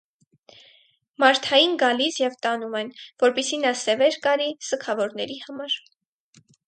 Մարթային 1.23 1.75
գալիս 1.83 2.17
և 2.21 2.37
տանում 2.47 2.77
են, 2.79 2.89
որպեսզի 3.25 3.59
նա 3.67 3.75
սևեր 3.83 4.17
կարի 4.25 4.49
սգավորների 4.71 5.39
համար։ 5.45 5.77